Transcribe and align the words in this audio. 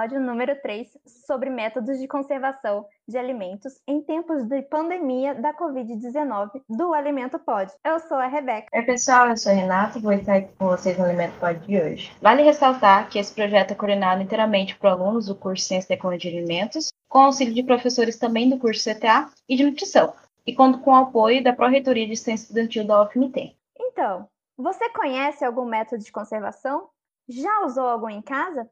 episódio 0.00 0.20
número 0.20 0.58
3 0.62 0.88
sobre 1.26 1.50
métodos 1.50 1.98
de 1.98 2.08
conservação 2.08 2.86
de 3.06 3.18
alimentos 3.18 3.74
em 3.86 4.00
tempos 4.00 4.44
de 4.44 4.62
pandemia 4.62 5.34
da 5.34 5.52
Covid-19 5.52 6.62
do 6.70 6.94
Alimento 6.94 7.38
Pod. 7.38 7.70
Eu 7.84 7.98
sou 8.00 8.16
a 8.16 8.26
Rebeca. 8.26 8.68
Oi, 8.72 8.82
pessoal, 8.82 9.28
eu 9.28 9.36
sou 9.36 9.52
a 9.52 9.54
Renata 9.54 9.98
e 9.98 10.00
vou 10.00 10.12
estar 10.12 10.36
aqui 10.36 10.48
com 10.58 10.68
vocês 10.68 10.96
no 10.96 11.04
Alimento 11.04 11.38
Pod 11.38 11.58
de 11.66 11.78
hoje. 11.78 12.16
Vale 12.22 12.42
ressaltar 12.42 13.10
que 13.10 13.18
esse 13.18 13.34
projeto 13.34 13.72
é 13.72 13.74
coordenado 13.74 14.22
inteiramente 14.22 14.74
por 14.74 14.86
alunos 14.86 15.26
do 15.26 15.34
curso 15.34 15.66
Ciência 15.66 15.92
e 15.92 15.96
Tecnologia 15.96 16.30
de 16.30 16.38
Alimentos, 16.38 16.88
com 17.06 17.18
auxílio 17.18 17.52
de 17.52 17.62
professores 17.62 18.18
também 18.18 18.48
do 18.48 18.58
curso 18.58 18.88
CTA 18.88 19.28
e 19.46 19.54
de 19.54 19.64
Nutrição, 19.64 20.14
e 20.46 20.54
conto 20.54 20.78
com 20.78 20.92
o 20.92 20.96
apoio 20.96 21.44
da 21.44 21.52
Pró-Reitoria 21.52 22.06
de 22.06 22.16
Ciência 22.16 22.44
Estudantil 22.44 22.86
da 22.86 23.02
UFMT. 23.02 23.54
Então, 23.78 24.26
você 24.56 24.88
conhece 24.90 25.44
algum 25.44 25.66
método 25.66 26.02
de 26.02 26.10
conservação? 26.10 26.88
Já 27.28 27.66
usou 27.66 27.86
algum 27.86 28.08
em 28.08 28.22
casa? 28.22 28.66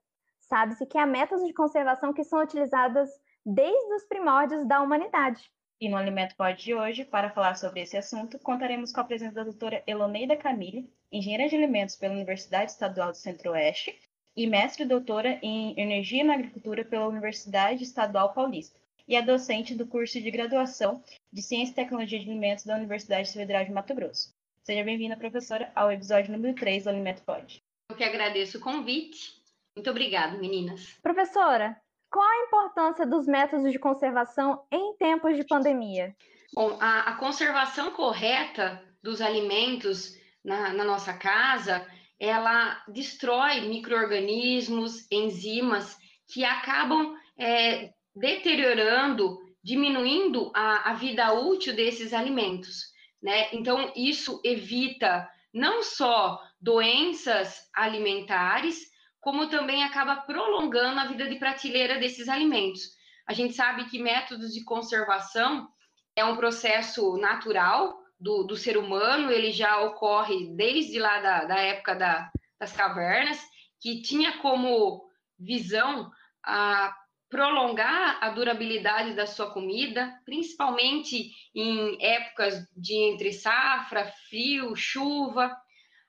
Sabe-se 0.48 0.87
que 0.87 0.97
há 0.97 1.05
métodos 1.05 1.47
de 1.47 1.52
conservação 1.52 2.12
que 2.12 2.25
são 2.25 2.43
utilizados 2.43 3.11
desde 3.45 3.95
os 3.95 4.05
primórdios 4.05 4.66
da 4.66 4.80
humanidade. 4.80 5.51
E 5.80 5.88
no 5.88 5.97
Alimento 5.97 6.34
Pode 6.37 6.65
de 6.65 6.74
hoje, 6.74 7.05
para 7.05 7.30
falar 7.30 7.55
sobre 7.55 7.83
esse 7.83 7.97
assunto, 7.97 8.38
contaremos 8.38 8.91
com 8.91 9.01
a 9.01 9.05
presença 9.05 9.34
da 9.34 9.45
doutora 9.45 9.83
Eloneida 9.87 10.37
Camille, 10.37 10.91
engenheira 11.12 11.48
de 11.48 11.55
alimentos 11.55 11.97
pela 11.97 12.15
Universidade 12.15 12.73
Estadual 12.73 13.11
do 13.11 13.16
Centro-Oeste 13.16 13.97
e 14.34 14.47
mestre 14.47 14.84
e 14.84 14.87
doutora 14.87 15.38
em 15.43 15.79
Energia 15.79 16.24
na 16.24 16.34
Agricultura 16.34 16.85
pela 16.85 17.07
Universidade 17.07 17.85
Estadual 17.85 18.33
Paulista, 18.33 18.79
e 19.07 19.16
é 19.16 19.23
docente 19.23 19.74
do 19.74 19.87
curso 19.87 20.21
de 20.21 20.30
graduação 20.30 21.02
de 21.33 21.43
Ciência 21.43 21.73
e 21.73 21.74
Tecnologia 21.77 22.18
de 22.18 22.29
Alimentos 22.29 22.65
da 22.65 22.77
Universidade 22.77 23.33
Federal 23.33 23.65
de 23.65 23.71
Mato 23.71 23.95
Grosso. 23.95 24.35
Seja 24.62 24.83
bem-vinda, 24.83 25.16
professora, 25.16 25.71
ao 25.74 25.93
episódio 25.93 26.33
número 26.33 26.55
3 26.55 26.85
do 26.85 26.90
Alimento 26.90 27.23
Pode. 27.23 27.62
Eu 27.90 27.96
que 27.96 28.05
agradeço 28.05 28.59
o 28.59 28.60
convite. 28.60 29.38
Muito 29.79 29.90
obrigada, 29.90 30.37
meninas. 30.37 30.98
Professora, 31.01 31.76
qual 32.10 32.26
a 32.26 32.46
importância 32.46 33.07
dos 33.07 33.29
métodos 33.29 33.71
de 33.71 33.79
conservação 33.79 34.66
em 34.73 34.96
tempos 34.96 35.37
de 35.37 35.45
pandemia? 35.45 36.16
Bom, 36.52 36.76
a, 36.80 37.10
a 37.10 37.12
conservação 37.15 37.93
correta 37.93 38.82
dos 39.01 39.21
alimentos 39.21 40.16
na, 40.45 40.73
na 40.73 40.82
nossa 40.82 41.12
casa, 41.12 41.87
ela 42.18 42.82
destrói 42.88 43.60
micro-organismos, 43.60 45.06
enzimas 45.12 45.96
que 46.26 46.45
acabam 46.45 47.15
é, 47.38 47.93
deteriorando, 48.16 49.38
diminuindo 49.62 50.51
a, 50.56 50.90
a 50.90 50.95
vida 50.95 51.32
útil 51.34 51.76
desses 51.76 52.12
alimentos. 52.12 52.87
Né? 53.23 53.49
Então, 53.52 53.93
isso 53.95 54.40
evita 54.45 55.30
não 55.54 55.84
só 55.84 56.37
doenças 56.60 57.60
alimentares, 57.73 58.88
como 59.21 59.49
também 59.49 59.83
acaba 59.83 60.16
prolongando 60.16 61.01
a 61.01 61.07
vida 61.07 61.29
de 61.29 61.37
prateleira 61.37 61.99
desses 61.99 62.29
alimentos. 62.29 62.83
A 63.27 63.33
gente 63.33 63.55
sabe 63.55 63.87
que 63.87 64.03
métodos 64.03 64.53
de 64.53 64.65
conservação 64.65 65.69
é 66.16 66.25
um 66.25 66.37
processo 66.37 67.16
natural 67.16 67.99
do, 68.19 68.43
do 68.43 68.56
ser 68.56 68.77
humano, 68.77 69.31
ele 69.31 69.53
já 69.53 69.81
ocorre 69.83 70.55
desde 70.56 70.99
lá 70.99 71.21
da, 71.21 71.44
da 71.44 71.59
época 71.59 71.94
da, 71.94 72.31
das 72.59 72.72
cavernas, 72.72 73.41
que 73.81 74.03
tinha 74.03 74.39
como 74.39 75.09
visão 75.39 76.11
a 76.43 76.94
prolongar 77.31 78.19
a 78.22 78.31
durabilidade 78.31 79.15
da 79.15 79.27
sua 79.27 79.53
comida, 79.53 80.19
principalmente 80.25 81.31
em 81.55 81.99
épocas 82.00 82.66
de 82.77 82.94
entre 82.94 83.33
safra, 83.33 84.11
frio, 84.28 84.75
chuva. 84.75 85.55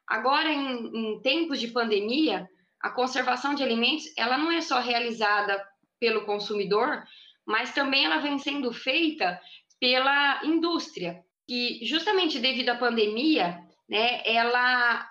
Agora, 0.08 0.50
em, 0.50 0.88
em 0.96 1.22
tempos 1.22 1.60
de 1.60 1.68
pandemia, 1.68 2.48
a 2.82 2.90
conservação 2.90 3.54
de 3.54 3.64
alimentos 3.64 4.06
ela 4.18 4.38
não 4.38 4.52
é 4.52 4.62
só 4.62 4.80
realizada 4.80 5.64
pelo 6.00 6.26
consumidor, 6.26 7.04
mas 7.46 7.74
também 7.74 8.06
ela 8.06 8.20
vem 8.20 8.38
sendo 8.40 8.72
feita 8.72 9.40
pela 9.80 10.42
indústria, 10.44 11.24
que 11.48 11.80
justamente 11.86 12.40
devido 12.40 12.70
à 12.70 12.76
pandemia, 12.76 13.60
né, 13.90 14.22
ela 14.26 15.10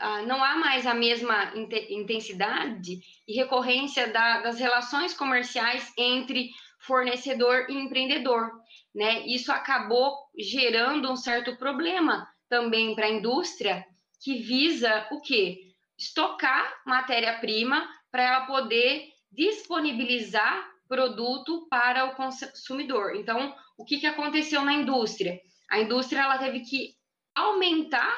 ah, 0.00 0.22
não 0.22 0.42
há 0.42 0.56
mais 0.56 0.86
a 0.86 0.94
mesma 0.94 1.52
intensidade 1.90 3.00
e 3.26 3.34
recorrência 3.34 4.08
da, 4.08 4.40
das 4.40 4.58
relações 4.58 5.12
comerciais 5.12 5.92
entre 5.98 6.50
fornecedor 6.80 7.66
e 7.68 7.74
empreendedor, 7.74 8.50
né? 8.94 9.26
Isso 9.26 9.50
acabou 9.50 10.14
gerando 10.38 11.10
um 11.10 11.16
certo 11.16 11.56
problema 11.56 12.28
também 12.48 12.94
para 12.94 13.06
a 13.06 13.10
indústria 13.10 13.84
que 14.22 14.34
visa 14.34 15.06
o 15.10 15.20
quê? 15.20 15.65
Estocar 15.98 16.82
matéria-prima 16.86 17.88
para 18.10 18.22
ela 18.22 18.46
poder 18.46 19.08
disponibilizar 19.30 20.70
produto 20.88 21.66
para 21.68 22.04
o 22.04 22.14
consumidor. 22.14 23.16
Então, 23.16 23.54
o 23.76 23.84
que, 23.84 23.98
que 23.98 24.06
aconteceu 24.06 24.62
na 24.62 24.72
indústria? 24.72 25.40
A 25.70 25.80
indústria 25.80 26.20
ela 26.20 26.38
teve 26.38 26.60
que 26.60 26.94
aumentar 27.34 28.14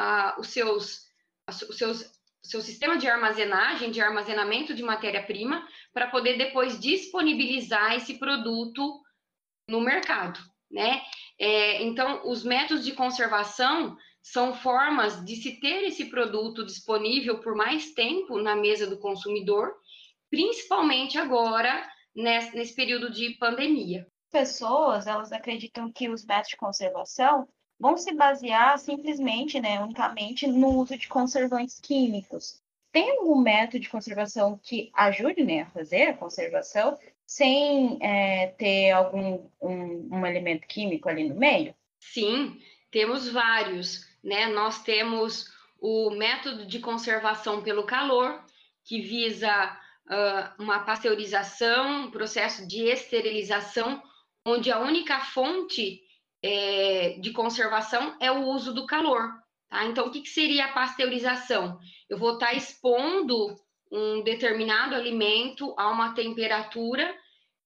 uh, 0.00 0.40
os 0.40 0.48
seus, 0.48 1.06
os 1.46 1.76
seus 1.76 2.18
seu 2.48 2.62
sistema 2.62 2.96
de 2.96 3.06
armazenagem, 3.06 3.90
de 3.90 4.00
armazenamento 4.00 4.72
de 4.74 4.82
matéria-prima, 4.82 5.66
para 5.92 6.06
poder 6.06 6.38
depois 6.38 6.80
disponibilizar 6.80 7.94
esse 7.94 8.18
produto 8.18 9.02
no 9.68 9.80
mercado, 9.80 10.40
né? 10.70 11.02
É, 11.38 11.82
então, 11.82 12.22
os 12.24 12.42
métodos 12.42 12.84
de 12.84 12.92
conservação 12.92 13.96
são 14.22 14.54
formas 14.54 15.24
de 15.24 15.36
se 15.36 15.60
ter 15.60 15.84
esse 15.84 16.06
produto 16.06 16.64
disponível 16.64 17.40
por 17.40 17.54
mais 17.54 17.92
tempo 17.92 18.38
na 18.38 18.54
mesa 18.54 18.86
do 18.86 18.98
consumidor, 18.98 19.72
principalmente 20.30 21.18
agora, 21.18 21.88
nesse, 22.14 22.54
nesse 22.54 22.74
período 22.74 23.10
de 23.10 23.30
pandemia. 23.38 24.06
Pessoas, 24.30 25.06
elas 25.06 25.32
acreditam 25.32 25.90
que 25.90 26.08
os 26.08 26.24
métodos 26.24 26.50
de 26.50 26.56
conservação 26.56 27.48
vão 27.80 27.96
se 27.96 28.12
basear 28.12 28.78
simplesmente, 28.78 29.60
né, 29.60 29.80
unicamente 29.80 30.46
no 30.46 30.80
uso 30.80 30.98
de 30.98 31.08
conservantes 31.08 31.80
químicos. 31.80 32.60
Tem 32.90 33.10
algum 33.10 33.40
método 33.40 33.80
de 33.80 33.88
conservação 33.88 34.58
que 34.62 34.90
ajude 34.94 35.44
né, 35.44 35.62
a 35.62 35.70
fazer 35.70 36.08
a 36.08 36.16
conservação 36.16 36.98
sem 37.26 37.98
é, 38.00 38.48
ter 38.58 38.90
algum 38.90 39.46
um, 39.60 40.08
um 40.10 40.26
elemento 40.26 40.66
químico 40.66 41.08
ali 41.08 41.28
no 41.28 41.36
meio? 41.36 41.74
Sim, 42.00 42.58
temos 42.90 43.28
vários. 43.28 44.07
Né? 44.28 44.46
Nós 44.48 44.82
temos 44.82 45.46
o 45.80 46.10
método 46.10 46.66
de 46.66 46.78
conservação 46.80 47.62
pelo 47.62 47.84
calor, 47.84 48.44
que 48.84 49.00
visa 49.00 49.50
uh, 50.06 50.62
uma 50.62 50.80
pasteurização, 50.80 52.02
um 52.04 52.10
processo 52.10 52.68
de 52.68 52.82
esterilização, 52.84 54.02
onde 54.44 54.70
a 54.70 54.80
única 54.80 55.18
fonte 55.20 56.02
é, 56.42 57.18
de 57.20 57.32
conservação 57.32 58.16
é 58.20 58.30
o 58.30 58.44
uso 58.44 58.74
do 58.74 58.86
calor. 58.86 59.32
Tá? 59.70 59.86
Então, 59.86 60.06
o 60.06 60.10
que, 60.10 60.20
que 60.20 60.28
seria 60.28 60.66
a 60.66 60.72
pasteurização? 60.72 61.78
Eu 62.08 62.18
vou 62.18 62.34
estar 62.34 62.48
tá 62.48 62.54
expondo 62.54 63.56
um 63.90 64.22
determinado 64.22 64.94
alimento 64.94 65.74
a 65.78 65.88
uma 65.88 66.12
temperatura 66.12 67.14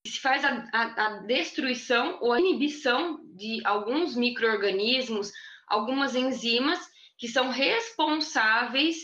se 0.06 0.20
faz 0.20 0.44
a, 0.44 0.68
a, 0.72 1.06
a 1.06 1.08
destruição 1.20 2.18
ou 2.20 2.32
a 2.32 2.40
inibição 2.40 3.20
de 3.36 3.60
alguns 3.64 4.16
micro-organismos, 4.16 5.32
algumas 5.72 6.14
enzimas 6.14 6.78
que 7.16 7.26
são 7.26 7.50
responsáveis 7.50 8.96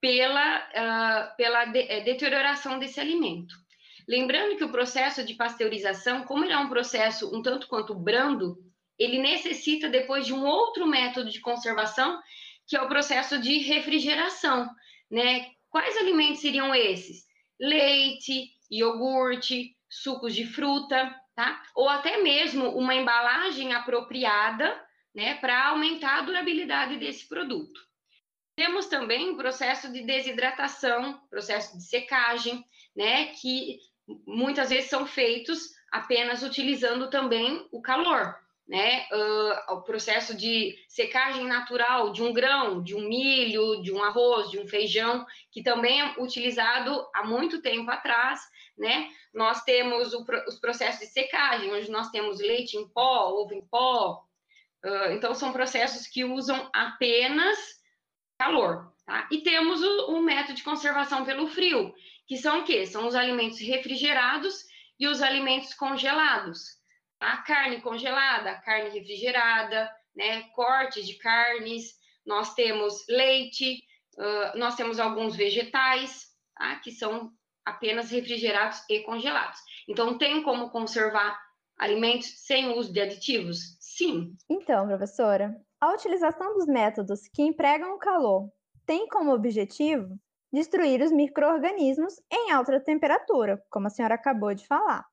pela, 0.00 0.58
uh, 0.58 1.36
pela 1.36 1.64
de, 1.64 1.80
é, 1.80 2.00
deterioração 2.00 2.78
desse 2.78 3.00
alimento. 3.00 3.54
Lembrando 4.08 4.56
que 4.56 4.64
o 4.64 4.70
processo 4.70 5.24
de 5.24 5.34
pasteurização, 5.34 6.24
como 6.24 6.44
ele 6.44 6.52
é 6.52 6.58
um 6.58 6.68
processo 6.68 7.34
um 7.36 7.42
tanto 7.42 7.66
quanto 7.68 7.94
brando, 7.94 8.56
ele 8.98 9.18
necessita 9.18 9.88
depois 9.88 10.26
de 10.26 10.32
um 10.32 10.44
outro 10.44 10.86
método 10.86 11.30
de 11.30 11.40
conservação, 11.40 12.20
que 12.66 12.76
é 12.76 12.82
o 12.82 12.88
processo 12.88 13.40
de 13.40 13.58
refrigeração, 13.58 14.68
né? 15.10 15.46
Quais 15.70 15.96
alimentos 15.96 16.40
seriam 16.40 16.74
esses? 16.74 17.24
Leite, 17.58 18.50
iogurte, 18.70 19.74
sucos 19.88 20.34
de 20.34 20.46
fruta, 20.46 21.14
tá? 21.34 21.62
Ou 21.74 21.88
até 21.88 22.22
mesmo 22.22 22.68
uma 22.76 22.94
embalagem 22.94 23.72
apropriada, 23.72 24.78
né, 25.14 25.34
para 25.34 25.68
aumentar 25.68 26.18
a 26.18 26.22
durabilidade 26.22 26.96
desse 26.98 27.28
produto. 27.28 27.80
Temos 28.56 28.86
também 28.86 29.30
o 29.30 29.36
processo 29.36 29.90
de 29.92 30.02
desidratação, 30.02 31.20
processo 31.30 31.76
de 31.76 31.84
secagem, 31.84 32.64
né, 32.94 33.26
que 33.26 33.78
muitas 34.26 34.70
vezes 34.70 34.90
são 34.90 35.06
feitos 35.06 35.70
apenas 35.90 36.42
utilizando 36.42 37.08
também 37.08 37.66
o 37.70 37.80
calor 37.80 38.36
né, 38.72 39.06
uh, 39.12 39.74
o 39.74 39.82
processo 39.82 40.34
de 40.36 40.76
secagem 40.88 41.44
natural 41.46 42.10
de 42.12 42.22
um 42.22 42.32
grão, 42.32 42.82
de 42.82 42.94
um 42.94 43.08
milho, 43.08 43.82
de 43.82 43.92
um 43.92 44.02
arroz, 44.02 44.50
de 44.50 44.58
um 44.58 44.66
feijão, 44.66 45.26
que 45.50 45.62
também 45.62 46.00
é 46.00 46.14
utilizado 46.18 47.06
há 47.14 47.24
muito 47.24 47.60
tempo 47.60 47.90
atrás, 47.90 48.40
né? 48.78 49.08
Nós 49.34 49.62
temos 49.64 50.14
o, 50.14 50.24
os 50.46 50.58
processos 50.58 51.00
de 51.00 51.06
secagem, 51.06 51.72
onde 51.72 51.90
nós 51.90 52.10
temos 52.10 52.40
leite 52.40 52.76
em 52.76 52.88
pó, 52.88 53.30
ovo 53.30 53.52
em 53.52 53.60
pó. 53.60 54.24
Uh, 54.84 55.12
então, 55.12 55.34
são 55.34 55.52
processos 55.52 56.06
que 56.06 56.24
usam 56.24 56.68
apenas 56.74 57.58
calor. 58.38 58.92
Tá? 59.06 59.28
E 59.30 59.38
temos 59.38 59.82
o, 59.82 60.16
o 60.16 60.22
método 60.22 60.54
de 60.54 60.64
conservação 60.64 61.24
pelo 61.24 61.46
frio, 61.46 61.94
que 62.26 62.36
são 62.36 62.60
o 62.60 62.64
quê? 62.64 62.86
São 62.86 63.06
os 63.06 63.14
alimentos 63.14 63.60
refrigerados 63.60 64.64
e 64.98 65.06
os 65.06 65.22
alimentos 65.22 65.74
congelados. 65.74 66.60
A 67.20 67.38
carne 67.38 67.80
congelada, 67.80 68.54
carne 68.60 68.90
refrigerada, 68.90 69.90
né? 70.14 70.42
Cortes 70.54 71.06
de 71.06 71.14
carnes, 71.14 71.94
nós 72.26 72.54
temos 72.54 73.04
leite, 73.08 73.82
uh, 74.16 74.58
nós 74.58 74.74
temos 74.74 74.98
alguns 74.98 75.36
vegetais, 75.36 76.26
tá? 76.56 76.76
Que 76.76 76.90
são 76.90 77.32
apenas 77.64 78.10
refrigerados 78.10 78.82
e 78.88 79.00
congelados. 79.00 79.58
Então, 79.88 80.18
tem 80.18 80.42
como 80.42 80.70
conservar 80.70 81.40
alimentos 81.76 82.28
sem 82.44 82.68
uso 82.68 82.92
de 82.92 83.00
aditivos? 83.00 83.76
Sim. 84.02 84.36
Então, 84.48 84.86
professora, 84.86 85.54
a 85.80 85.92
utilização 85.92 86.54
dos 86.54 86.66
métodos 86.66 87.28
que 87.32 87.42
empregam 87.42 87.94
o 87.94 87.98
calor 87.98 88.48
tem 88.84 89.06
como 89.06 89.32
objetivo 89.32 90.18
destruir 90.52 91.00
os 91.00 91.12
micro-organismos 91.12 92.14
em 92.30 92.50
alta 92.50 92.78
temperatura, 92.80 93.62
como 93.70 93.86
a 93.86 93.90
senhora 93.90 94.14
acabou 94.14 94.52
de 94.54 94.66
falar. 94.66 95.04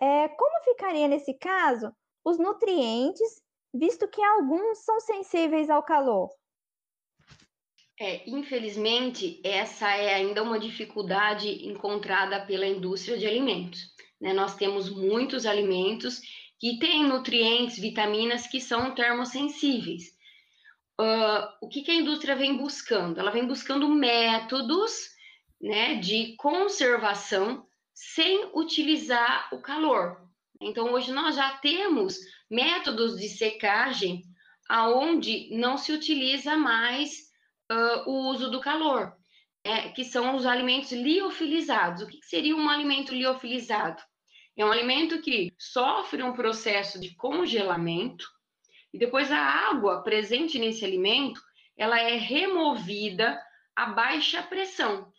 É, 0.00 0.28
como 0.28 0.64
ficaria 0.64 1.06
nesse 1.06 1.34
caso 1.34 1.92
os 2.24 2.38
nutrientes, 2.38 3.42
visto 3.72 4.08
que 4.08 4.22
alguns 4.22 4.78
são 4.78 4.98
sensíveis 5.00 5.68
ao 5.68 5.82
calor? 5.82 6.30
É, 8.00 8.28
infelizmente, 8.28 9.40
essa 9.44 9.94
é 9.94 10.14
ainda 10.14 10.42
uma 10.42 10.58
dificuldade 10.58 11.68
encontrada 11.68 12.44
pela 12.46 12.66
indústria 12.66 13.18
de 13.18 13.26
alimentos. 13.26 13.94
Né? 14.18 14.32
Nós 14.32 14.56
temos 14.56 14.88
muitos 14.88 15.44
alimentos 15.44 16.22
que 16.60 16.78
têm 16.78 17.04
nutrientes, 17.04 17.78
vitaminas 17.78 18.46
que 18.46 18.60
são 18.60 18.94
termossensíveis. 18.94 20.14
Uh, 21.00 21.48
o 21.62 21.68
que, 21.68 21.80
que, 21.80 21.90
a 21.90 21.94
indústria 21.94 22.36
vem 22.36 22.58
buscando? 22.58 23.18
Ela 23.18 23.30
vem 23.30 23.46
buscando 23.46 23.88
métodos 23.88 24.92
né, 25.58 25.94
de 25.94 26.36
conservação 26.36 27.66
sem 27.94 28.50
utilizar 28.54 29.48
o 29.54 29.62
calor. 29.62 30.20
Então, 30.60 30.92
hoje 30.92 31.10
nós 31.10 31.34
já 31.34 31.56
temos 31.56 32.18
métodos 32.50 33.18
de 33.18 33.30
secagem 33.30 34.22
aonde 34.68 35.48
não 35.56 35.78
se 35.78 35.92
utiliza 35.92 36.58
mais 36.58 37.30
uh, 37.72 38.10
o 38.10 38.28
uso 38.28 38.50
do 38.50 38.60
calor, 38.60 39.16
é, 39.64 39.88
que 39.88 40.04
são 40.04 40.36
os 40.36 40.44
alimentos 40.44 40.92
liofilizados. 40.92 42.02
O 42.02 42.06
que, 42.06 42.18
que 42.18 42.26
seria 42.26 42.54
um 42.54 42.68
alimento 42.68 43.14
liofilizado? 43.14 44.02
É 44.56 44.64
um 44.64 44.72
alimento 44.72 45.20
que 45.20 45.52
sofre 45.58 46.22
um 46.22 46.32
processo 46.32 47.00
de 47.00 47.14
congelamento 47.14 48.28
e 48.92 48.98
depois 48.98 49.30
a 49.30 49.38
água 49.38 50.02
presente 50.02 50.58
nesse 50.58 50.84
alimento 50.84 51.40
ela 51.76 51.98
é 51.98 52.16
removida 52.16 53.40
a 53.74 53.86
baixa 53.86 54.42
pressão. 54.42 55.10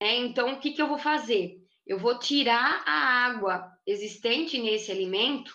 Né? 0.00 0.16
Então, 0.16 0.54
o 0.54 0.58
que, 0.58 0.72
que 0.72 0.82
eu 0.82 0.88
vou 0.88 0.98
fazer? 0.98 1.56
Eu 1.86 1.98
vou 1.98 2.18
tirar 2.18 2.82
a 2.86 3.26
água 3.26 3.70
existente 3.86 4.58
nesse 4.58 4.90
alimento 4.90 5.54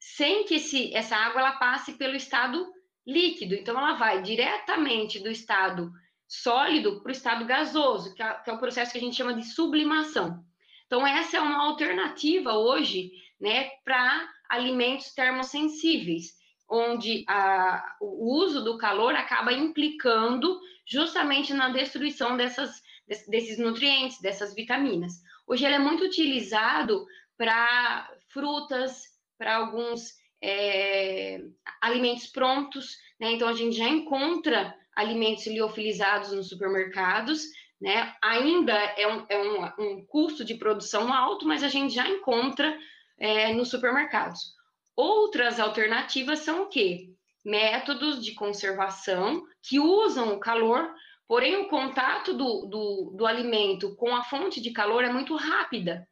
sem 0.00 0.44
que 0.44 0.56
esse, 0.56 0.92
essa 0.94 1.16
água 1.16 1.40
ela 1.40 1.52
passe 1.52 1.92
pelo 1.92 2.16
estado 2.16 2.66
líquido. 3.06 3.54
Então, 3.54 3.78
ela 3.78 3.94
vai 3.94 4.22
diretamente 4.22 5.20
do 5.20 5.30
estado 5.30 5.92
sólido 6.26 7.00
para 7.00 7.10
o 7.10 7.12
estado 7.12 7.44
gasoso, 7.44 8.14
que 8.14 8.22
é, 8.22 8.34
que 8.34 8.50
é 8.50 8.52
o 8.52 8.58
processo 8.58 8.90
que 8.90 8.98
a 8.98 9.00
gente 9.00 9.16
chama 9.16 9.34
de 9.34 9.44
sublimação. 9.44 10.44
Então, 10.92 11.06
essa 11.06 11.38
é 11.38 11.40
uma 11.40 11.68
alternativa 11.68 12.52
hoje 12.52 13.12
né, 13.40 13.70
para 13.82 14.28
alimentos 14.50 15.14
termossensíveis, 15.14 16.34
onde 16.68 17.24
a, 17.26 17.96
o 17.98 18.36
uso 18.36 18.62
do 18.62 18.76
calor 18.76 19.14
acaba 19.14 19.54
implicando 19.54 20.60
justamente 20.86 21.54
na 21.54 21.70
destruição 21.70 22.36
dessas, 22.36 22.82
desses 23.26 23.56
nutrientes, 23.56 24.20
dessas 24.20 24.54
vitaminas. 24.54 25.14
Hoje 25.46 25.64
ele 25.64 25.76
é 25.76 25.78
muito 25.78 26.04
utilizado 26.04 27.06
para 27.38 28.12
frutas, 28.28 29.04
para 29.38 29.56
alguns 29.56 30.12
é, 30.42 31.40
alimentos 31.80 32.26
prontos, 32.26 32.98
né? 33.18 33.32
Então 33.32 33.48
a 33.48 33.54
gente 33.54 33.78
já 33.78 33.88
encontra 33.88 34.76
alimentos 34.94 35.46
liofilizados 35.46 36.32
nos 36.32 36.50
supermercados, 36.50 37.44
né? 37.82 38.14
Ainda 38.22 38.72
é 38.72 39.08
um, 39.08 39.26
é 39.28 39.38
um, 39.42 39.64
um 39.84 40.06
custo 40.06 40.44
de 40.44 40.54
produção 40.54 41.12
alto, 41.12 41.44
mas 41.44 41.64
a 41.64 41.68
gente 41.68 41.92
já 41.92 42.08
encontra 42.08 42.78
é, 43.18 43.52
nos 43.52 43.70
supermercados. 43.70 44.54
Outras 44.94 45.58
alternativas 45.58 46.38
são 46.38 46.62
o 46.62 46.68
quê? 46.68 47.08
Métodos 47.44 48.24
de 48.24 48.34
conservação 48.34 49.42
que 49.60 49.80
usam 49.80 50.32
o 50.32 50.38
calor, 50.38 50.94
porém 51.26 51.56
o 51.56 51.68
contato 51.68 52.32
do, 52.34 52.66
do, 52.66 53.14
do 53.16 53.26
alimento 53.26 53.96
com 53.96 54.14
a 54.14 54.22
fonte 54.22 54.60
de 54.60 54.70
calor 54.70 55.02
é 55.02 55.12
muito 55.12 55.34
rápida. 55.34 56.06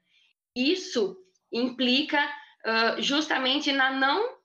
Isso 0.57 1.17
implica 1.53 2.21
uh, 2.27 3.01
justamente 3.01 3.71
na 3.71 3.93
não 3.93 4.41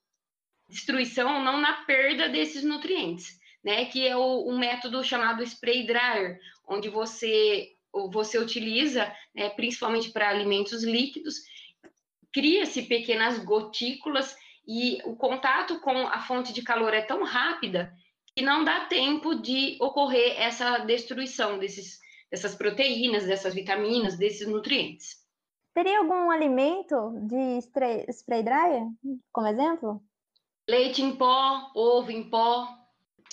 destruição, 0.70 1.44
não 1.44 1.58
na 1.60 1.74
perda 1.86 2.30
desses 2.30 2.64
nutrientes 2.64 3.44
né? 3.66 3.86
Que 3.86 4.08
é 4.08 4.16
o, 4.16 4.48
um 4.48 4.58
método 4.58 5.04
chamado 5.04 5.44
spray 5.44 5.88
dryer, 5.88 6.40
onde 6.68 6.88
você 6.88 7.72
você 8.12 8.38
utiliza, 8.38 9.10
né, 9.34 9.50
principalmente 9.52 10.12
para 10.12 10.28
alimentos 10.28 10.84
líquidos, 10.84 11.36
cria-se 12.34 12.82
pequenas 12.82 13.40
gotículas 13.40 14.36
e 14.68 15.00
o 15.06 15.16
contato 15.16 15.80
com 15.80 16.06
a 16.08 16.20
fonte 16.20 16.52
de 16.52 16.62
calor 16.62 16.94
é 16.94 17.02
tão 17.02 17.24
rápida 17.24 17.94
que 18.36 18.44
não 18.44 18.66
dá 18.66 18.82
tempo 18.88 19.36
de 19.36 19.78
ocorrer 19.80 20.38
essa 20.38 20.80
destruição 20.80 21.58
desses, 21.58 22.02
dessas 22.30 22.54
proteínas, 22.54 23.26
dessas 23.26 23.54
vitaminas, 23.54 24.18
desses 24.18 24.46
nutrientes. 24.46 25.24
Teria 25.74 26.00
algum 26.00 26.30
alimento 26.30 27.14
de 27.22 27.60
spray, 27.60 28.06
spray 28.10 28.44
dryer, 28.44 28.84
como 29.32 29.48
exemplo? 29.48 30.04
Leite 30.68 31.02
em 31.02 31.16
pó, 31.16 31.72
ovo 31.74 32.12
em 32.12 32.30
pó, 32.30 32.68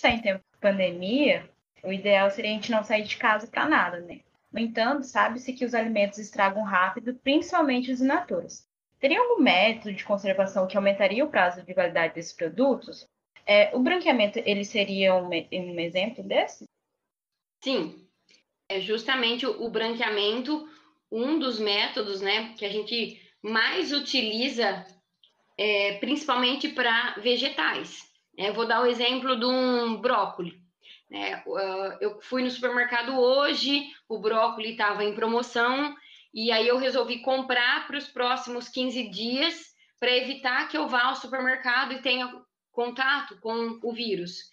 está 0.02 0.10
em 0.10 0.20
tempo 0.20 0.44
de 0.52 0.58
pandemia, 0.58 1.48
o 1.84 1.92
ideal 1.92 2.28
seria 2.30 2.50
a 2.50 2.54
gente 2.54 2.72
não 2.72 2.82
sair 2.82 3.04
de 3.04 3.16
casa 3.16 3.46
para 3.46 3.68
nada, 3.68 4.00
né? 4.00 4.20
No 4.52 4.58
entanto, 4.58 5.04
sabe-se 5.04 5.52
que 5.52 5.64
os 5.64 5.74
alimentos 5.74 6.18
estragam 6.18 6.62
rápido, 6.64 7.14
principalmente 7.14 7.90
os 7.90 8.00
in 8.00 8.06
naturas. 8.06 8.68
Teria 8.98 9.20
algum 9.20 9.40
método 9.40 9.94
de 9.94 10.04
conservação 10.04 10.66
que 10.66 10.76
aumentaria 10.76 11.24
o 11.24 11.30
prazo 11.30 11.62
de 11.62 11.72
validade 11.72 12.14
desses 12.14 12.32
produtos? 12.32 13.08
É, 13.46 13.74
o 13.74 13.80
branqueamento, 13.80 14.38
ele 14.44 14.64
seria 14.64 15.14
um, 15.14 15.28
um 15.28 15.80
exemplo 15.80 16.22
desse? 16.22 16.64
Sim, 17.62 18.06
é 18.68 18.80
justamente 18.80 19.46
o 19.46 19.68
branqueamento 19.70 20.68
um 21.10 21.38
dos 21.38 21.58
métodos, 21.58 22.20
né, 22.20 22.54
que 22.56 22.64
a 22.64 22.70
gente 22.70 23.20
mais 23.42 23.92
utiliza, 23.92 24.86
é, 25.58 25.98
principalmente 25.98 26.68
para 26.68 27.14
vegetais. 27.20 28.11
É, 28.36 28.50
vou 28.50 28.66
dar 28.66 28.82
o 28.82 28.86
exemplo 28.86 29.38
de 29.38 29.44
um 29.44 29.96
brócolis. 30.00 30.54
Né? 31.10 31.42
Eu 32.00 32.20
fui 32.22 32.42
no 32.42 32.50
supermercado 32.50 33.18
hoje, 33.18 33.86
o 34.08 34.18
brócolis 34.18 34.70
estava 34.70 35.04
em 35.04 35.14
promoção, 35.14 35.94
e 36.32 36.50
aí 36.50 36.66
eu 36.66 36.78
resolvi 36.78 37.20
comprar 37.20 37.86
para 37.86 37.98
os 37.98 38.08
próximos 38.08 38.68
15 38.68 39.10
dias 39.10 39.72
para 40.00 40.16
evitar 40.16 40.68
que 40.68 40.76
eu 40.76 40.88
vá 40.88 41.04
ao 41.04 41.14
supermercado 41.14 41.92
e 41.92 42.00
tenha 42.02 42.32
contato 42.72 43.38
com 43.40 43.78
o 43.82 43.92
vírus. 43.92 44.50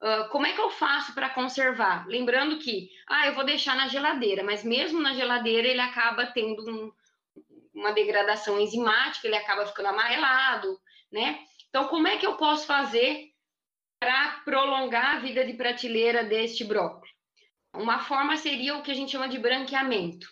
Uh, 0.00 0.28
como 0.30 0.46
é 0.46 0.52
que 0.52 0.60
eu 0.60 0.70
faço 0.70 1.12
para 1.12 1.28
conservar? 1.28 2.06
Lembrando 2.06 2.58
que, 2.58 2.88
ah, 3.06 3.26
eu 3.26 3.34
vou 3.34 3.44
deixar 3.44 3.76
na 3.76 3.88
geladeira, 3.88 4.42
mas 4.42 4.64
mesmo 4.64 5.00
na 5.00 5.12
geladeira 5.12 5.68
ele 5.68 5.80
acaba 5.80 6.26
tendo 6.26 6.62
um, 6.70 6.92
uma 7.74 7.92
degradação 7.92 8.60
enzimática, 8.60 9.26
ele 9.26 9.36
acaba 9.36 9.66
ficando 9.66 9.88
amarelado, 9.88 10.80
né? 11.12 11.40
Então, 11.68 11.88
como 11.88 12.08
é 12.08 12.16
que 12.16 12.26
eu 12.26 12.36
posso 12.36 12.66
fazer 12.66 13.28
para 14.00 14.40
prolongar 14.44 15.16
a 15.16 15.20
vida 15.20 15.44
de 15.44 15.54
prateleira 15.54 16.24
deste 16.24 16.64
brócolis? 16.64 17.12
Uma 17.74 17.98
forma 18.00 18.36
seria 18.36 18.76
o 18.76 18.82
que 18.82 18.90
a 18.90 18.94
gente 18.94 19.12
chama 19.12 19.28
de 19.28 19.38
branqueamento, 19.38 20.26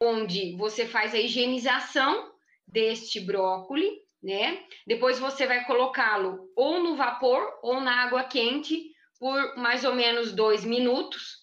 onde 0.00 0.56
você 0.56 0.86
faz 0.86 1.14
a 1.14 1.18
higienização 1.18 2.32
deste 2.66 3.20
brócolis, 3.20 3.92
né? 4.22 4.64
Depois 4.86 5.18
você 5.18 5.46
vai 5.46 5.64
colocá-lo 5.64 6.50
ou 6.56 6.82
no 6.82 6.96
vapor 6.96 7.58
ou 7.62 7.80
na 7.80 8.04
água 8.04 8.24
quente 8.24 8.92
por 9.18 9.56
mais 9.56 9.84
ou 9.84 9.94
menos 9.94 10.32
dois 10.32 10.64
minutos. 10.64 11.42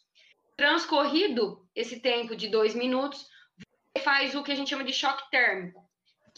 Transcorrido 0.57 1.65
esse 1.75 2.01
tempo 2.01 2.35
de 2.35 2.49
dois 2.49 2.75
minutos, 2.75 3.25
você 3.57 4.03
faz 4.03 4.35
o 4.35 4.43
que 4.43 4.51
a 4.51 4.55
gente 4.55 4.69
chama 4.69 4.83
de 4.83 4.93
choque 4.93 5.29
térmico, 5.29 5.88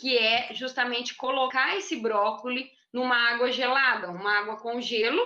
que 0.01 0.17
é 0.17 0.51
justamente 0.55 1.13
colocar 1.13 1.77
esse 1.77 1.95
brócolis 1.95 2.67
numa 2.91 3.15
água 3.15 3.51
gelada, 3.51 4.09
uma 4.09 4.39
água 4.39 4.57
com 4.57 4.81
gelo, 4.81 5.21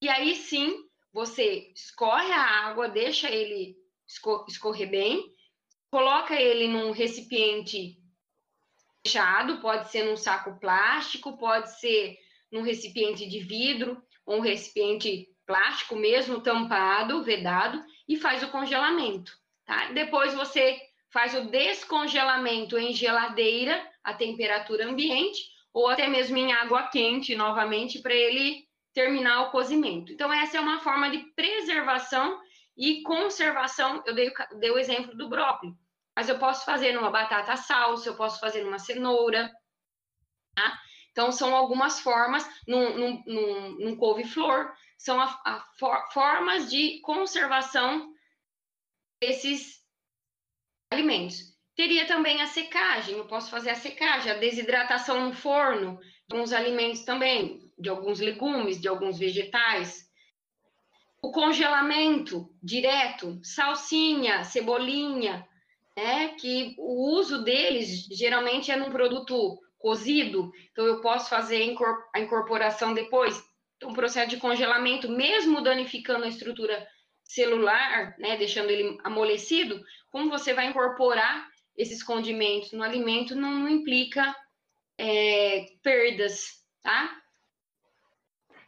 e 0.00 0.08
aí 0.08 0.34
sim 0.34 0.74
você 1.12 1.70
escorre 1.74 2.32
a 2.32 2.66
água, 2.66 2.88
deixa 2.88 3.30
ele 3.30 3.76
escorrer 4.48 4.90
bem, 4.90 5.22
coloca 5.90 6.34
ele 6.34 6.66
num 6.66 6.92
recipiente 6.92 7.98
fechado, 9.04 9.60
pode 9.60 9.90
ser 9.90 10.04
num 10.04 10.16
saco 10.16 10.58
plástico, 10.58 11.36
pode 11.36 11.78
ser 11.78 12.16
num 12.50 12.62
recipiente 12.62 13.28
de 13.28 13.40
vidro, 13.40 14.02
ou 14.24 14.38
um 14.38 14.40
recipiente 14.40 15.28
plástico 15.46 15.94
mesmo, 15.94 16.40
tampado, 16.40 17.22
vedado, 17.22 17.84
e 18.08 18.16
faz 18.16 18.42
o 18.42 18.48
congelamento, 18.48 19.30
tá? 19.66 19.92
Depois 19.92 20.32
você 20.32 20.80
faz 21.10 21.34
o 21.34 21.50
descongelamento 21.50 22.78
em 22.78 22.92
geladeira, 22.92 23.82
a 24.06 24.14
temperatura 24.14 24.86
ambiente, 24.86 25.42
ou 25.74 25.88
até 25.88 26.06
mesmo 26.06 26.36
em 26.36 26.52
água 26.52 26.84
quente, 26.84 27.34
novamente, 27.34 27.98
para 27.98 28.14
ele 28.14 28.64
terminar 28.94 29.42
o 29.42 29.50
cozimento. 29.50 30.12
Então, 30.12 30.32
essa 30.32 30.56
é 30.56 30.60
uma 30.60 30.78
forma 30.78 31.10
de 31.10 31.18
preservação 31.34 32.40
e 32.76 33.02
conservação. 33.02 34.02
Eu 34.06 34.14
dei, 34.14 34.32
dei 34.60 34.70
o 34.70 34.78
exemplo 34.78 35.16
do 35.16 35.28
brócolis, 35.28 35.74
mas 36.14 36.28
eu 36.28 36.38
posso 36.38 36.64
fazer 36.64 36.92
numa 36.92 37.10
batata 37.10 37.56
salsa, 37.56 38.08
eu 38.08 38.16
posso 38.16 38.38
fazer 38.38 38.62
numa 38.62 38.78
cenoura, 38.78 39.52
tá? 40.54 40.78
Então, 41.10 41.32
são 41.32 41.54
algumas 41.56 41.98
formas, 41.98 42.48
num, 42.66 42.96
num, 42.96 43.22
num, 43.26 43.70
num 43.80 43.96
couve-flor, 43.96 44.72
são 44.96 45.20
a, 45.20 45.24
a 45.44 45.66
for, 45.78 46.00
formas 46.12 46.70
de 46.70 47.00
conservação 47.00 48.14
desses 49.20 49.84
alimentos. 50.92 51.55
Teria 51.76 52.06
também 52.06 52.40
a 52.40 52.46
secagem, 52.46 53.18
eu 53.18 53.26
posso 53.26 53.50
fazer 53.50 53.68
a 53.68 53.74
secagem, 53.74 54.32
a 54.32 54.38
desidratação 54.38 55.28
no 55.28 55.34
forno, 55.34 56.00
de 56.26 56.34
alguns 56.34 56.52
alimentos 56.54 57.04
também, 57.04 57.70
de 57.78 57.90
alguns 57.90 58.18
legumes, 58.18 58.80
de 58.80 58.88
alguns 58.88 59.18
vegetais. 59.18 60.06
O 61.22 61.30
congelamento 61.30 62.48
direto, 62.62 63.38
salsinha, 63.42 64.42
cebolinha, 64.42 65.46
né, 65.94 66.28
que 66.40 66.74
o 66.78 67.10
uso 67.14 67.44
deles 67.44 68.06
geralmente 68.10 68.70
é 68.70 68.76
num 68.76 68.90
produto 68.90 69.58
cozido, 69.76 70.50
então 70.72 70.86
eu 70.86 71.02
posso 71.02 71.28
fazer 71.28 71.76
a 72.14 72.20
incorporação 72.20 72.94
depois. 72.94 73.42
Então, 73.76 73.90
o 73.90 73.94
processo 73.94 74.30
de 74.30 74.38
congelamento, 74.38 75.10
mesmo 75.10 75.60
danificando 75.60 76.24
a 76.24 76.28
estrutura 76.28 76.86
celular, 77.22 78.14
né, 78.18 78.38
deixando 78.38 78.70
ele 78.70 78.96
amolecido, 79.04 79.84
como 80.10 80.30
você 80.30 80.54
vai 80.54 80.68
incorporar 80.68 81.54
esses 81.76 82.02
condimentos 82.02 82.72
no 82.72 82.82
alimento 82.82 83.34
não, 83.34 83.68
implica 83.68 84.34
é, 84.98 85.66
perdas, 85.82 86.64
tá? 86.82 87.20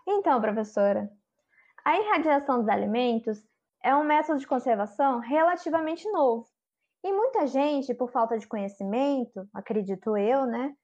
Então, 0.07 0.41
professora, 0.41 1.11
a 1.85 1.99
irradiação 1.99 2.61
dos 2.61 2.69
alimentos 2.69 3.39
é 3.83 3.95
um 3.95 4.05
método 4.05 4.39
de 4.39 4.47
conservação 4.47 5.21
relativamente 5.21 6.11
novo. 6.11 6.47
E 7.05 7.13
muita 7.13 7.47
gente, 7.47 7.95
por 7.95 8.11
falta 8.11 8.39
de 8.39 8.47
conhecimento, 8.47 9.49
acredito 9.55 10.17
eu, 10.17 10.47
né, 10.47 10.75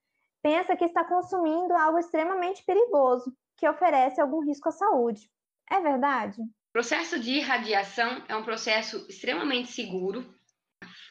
pensa 0.42 0.76
que 0.76 0.84
está 0.84 1.04
consumindo 1.04 1.74
algo 1.74 1.98
extremamente 1.98 2.64
perigoso, 2.64 3.34
que 3.56 3.68
oferece 3.68 4.20
algum 4.20 4.40
risco 4.44 4.68
à 4.68 4.72
saúde. 4.72 5.30
É 5.70 5.80
verdade? 5.80 6.40
O 6.40 6.72
processo 6.72 7.18
de 7.18 7.32
irradiação 7.32 8.22
é 8.28 8.36
um 8.36 8.44
processo 8.44 9.06
extremamente 9.08 9.72
seguro, 9.72 10.24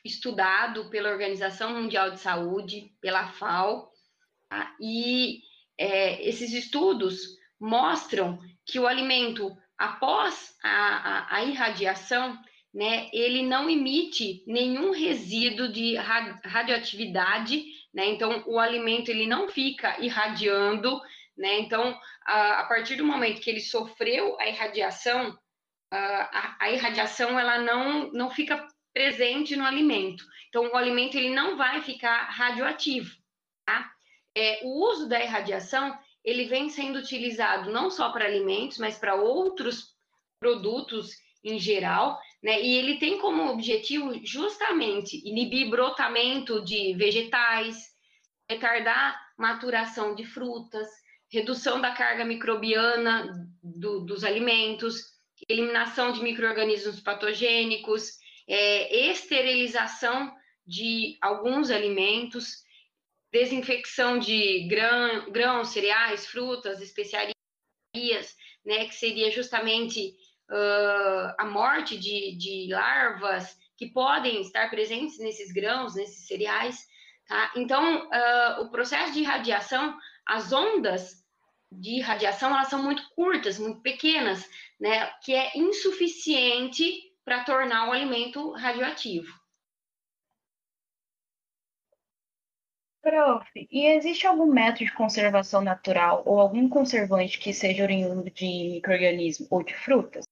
estudado 0.04 0.90
pela 0.90 1.10
Organização 1.10 1.74
Mundial 1.74 2.12
de 2.12 2.20
Saúde, 2.20 2.92
pela 3.00 3.30
FAO, 3.30 3.90
tá? 4.50 4.76
e 4.80 5.42
é, 5.78 6.28
esses 6.28 6.52
estudos 6.54 7.22
mostram 7.60 8.40
que 8.66 8.80
o 8.80 8.88
alimento, 8.88 9.56
após 9.78 10.56
a, 10.64 10.70
a, 10.70 11.38
a, 11.38 11.44
irradiação, 11.44 12.38
né, 12.74 13.10
ele 13.14 13.44
não 13.44 13.70
emite 13.70 14.44
nenhum 14.48 14.92
resíduo 14.92 15.72
de 15.72 15.96
radioatividade, 15.96 17.64
né, 17.94 18.06
então 18.08 18.44
o 18.48 18.60
alimento 18.60 19.10
ele 19.10 19.28
não 19.28 19.48
fica 19.48 20.00
irradiando, 20.04 21.00
né, 21.38 21.60
então 21.60 21.98
a, 22.26 22.62
a 22.62 22.64
partir 22.66 22.96
do 22.96 23.06
momento 23.06 23.42
que 23.42 23.50
ele 23.50 23.62
sofreu 23.62 24.38
a 24.40 24.48
irradiação, 24.48 25.38
a, 25.92 26.56
a 26.60 26.72
irradiação 26.72 27.40
ela 27.40 27.60
não, 27.60 28.12
não 28.12 28.30
fica 28.30 28.68
presente 28.94 29.56
no 29.56 29.66
alimento. 29.66 30.24
Então, 30.50 30.72
o 30.72 30.78
alimento 30.78 31.18
ele 31.18 31.34
não 31.34 31.58
vai 31.58 31.82
ficar 31.82 32.30
radioativo, 32.30 33.16
tá? 33.66 33.92
É, 34.36 34.62
o 34.64 34.90
uso 34.90 35.08
da 35.08 35.22
irradiação, 35.22 35.98
ele 36.24 36.46
vem 36.46 36.70
sendo 36.70 37.00
utilizado 37.00 37.72
não 37.72 37.90
só 37.90 38.12
para 38.12 38.26
alimentos, 38.26 38.78
mas 38.78 38.98
para 38.98 39.16
outros 39.16 39.94
produtos 40.40 41.12
em 41.44 41.60
geral, 41.60 42.20
né? 42.42 42.62
E 42.62 42.76
ele 42.76 42.98
tem 42.98 43.18
como 43.18 43.50
objetivo 43.52 44.14
justamente 44.24 45.22
inibir 45.28 45.70
brotamento 45.70 46.64
de 46.64 46.94
vegetais, 46.96 47.78
retardar 48.50 49.20
maturação 49.38 50.16
de 50.16 50.24
frutas, 50.24 50.88
redução 51.32 51.82
da 51.82 51.92
carga 51.92 52.24
microbiana 52.24 53.50
do, 53.62 54.02
dos 54.02 54.24
alimentos, 54.24 55.02
eliminação 55.50 56.12
de 56.12 56.22
micro-organismos 56.22 57.00
patogênicos, 57.00 58.23
é, 58.48 59.10
esterilização 59.10 60.34
de 60.66 61.18
alguns 61.22 61.70
alimentos, 61.70 62.64
desinfecção 63.32 64.20
de 64.20 64.68
grão, 64.68 65.32
grãos, 65.32 65.70
cereais, 65.70 66.28
frutas, 66.28 66.82
especiarias, 66.82 67.34
né, 68.66 68.86
que 68.86 68.96
seria 68.96 69.32
justamente 69.32 70.16
uh, 70.50 71.34
a 71.38 71.46
morte 71.46 71.98
de, 71.98 72.38
de 72.38 72.68
larvas 72.72 73.58
que 73.76 73.88
podem 73.88 74.42
estar 74.42 74.70
presentes 74.70 75.18
nesses 75.20 75.52
grãos, 75.52 75.96
nesses 75.96 76.28
cereais. 76.28 76.78
Tá? 77.28 77.52
Então, 77.56 78.08
uh, 78.08 78.62
o 78.62 78.70
processo 78.70 79.14
de 79.14 79.22
irradiação, 79.22 79.98
as 80.26 80.54
ondas 80.54 81.24
de 81.72 81.98
irradiação, 81.98 82.52
elas 82.52 82.68
são 82.68 82.84
muito 82.84 83.04
curtas, 83.16 83.58
muito 83.58 83.82
pequenas, 83.82 84.48
né, 84.80 85.12
que 85.24 85.34
é 85.34 85.58
insuficiente 85.58 87.13
para 87.26 87.44
tornar 87.44 87.90
o 87.90 87.92
alimento 87.92 88.52
radioativo. 88.52 89.32
Prof, 93.02 93.46
e 93.70 93.86
existe 93.86 94.26
algum 94.26 94.46
método 94.46 94.86
de 94.86 94.94
conservação 94.94 95.62
natural 95.62 96.24
ou 96.26 96.40
algum 96.40 96.70
conservante 96.70 97.38
que 97.38 97.54
seja 97.54 97.84
oriundo 97.84 98.30
de 98.32 98.46
microorganismo 98.76 99.46
ou 99.50 99.62
de 99.62 99.74
frutas? 99.74 100.24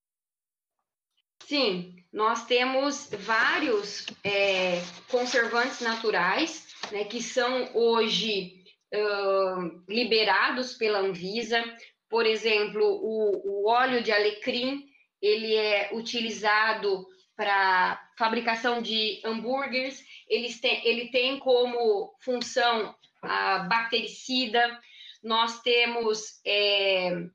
Sim, 1.43 2.01
nós 2.13 2.45
temos 2.45 3.09
vários 3.09 4.05
é, 4.23 4.79
conservantes 5.09 5.81
naturais, 5.81 6.65
né, 6.93 7.03
que 7.03 7.21
são 7.21 7.75
hoje 7.75 8.63
uh, 8.93 9.83
liberados 9.87 10.73
pela 10.75 10.99
Anvisa. 10.99 11.61
Por 12.09 12.25
exemplo, 12.25 12.81
o, 12.81 13.63
o 13.63 13.69
óleo 13.69 14.01
de 14.01 14.13
alecrim, 14.13 14.90
ele 15.21 15.55
é 15.55 15.89
utilizado 15.93 17.05
para 17.35 18.11
fabricação 18.17 18.81
de 18.81 19.21
hambúrgueres, 19.25 20.03
ele 20.27 20.53
tem, 20.53 20.87
ele 20.87 21.09
tem 21.09 21.39
como 21.39 22.15
função 22.21 22.95
a 23.21 23.59
bactericida, 23.59 24.79
nós 25.23 25.61
temos 25.61 26.41
é, 26.45 27.27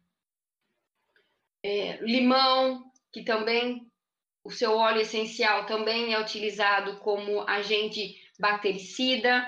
é, 1.62 1.99
limão, 2.00 2.90
que 3.12 3.23
também, 3.23 3.90
o 4.45 4.50
seu 4.50 4.76
óleo 4.76 5.00
essencial 5.00 5.66
também 5.66 6.14
é 6.14 6.21
utilizado 6.21 6.99
como 6.99 7.49
agente 7.49 8.16
bactericida, 8.38 9.45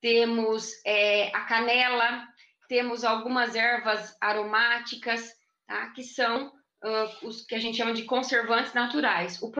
temos 0.00 0.72
é, 0.84 1.28
a 1.36 1.42
canela, 1.42 2.26
temos 2.68 3.04
algumas 3.04 3.54
ervas 3.54 4.16
aromáticas, 4.20 5.32
tá, 5.66 5.90
que 5.90 6.02
são 6.02 6.52
uh, 6.84 7.26
os 7.26 7.44
que 7.44 7.54
a 7.54 7.58
gente 7.58 7.76
chama 7.76 7.92
de 7.92 8.04
conservantes 8.04 8.72
naturais. 8.72 9.40
O 9.42 9.52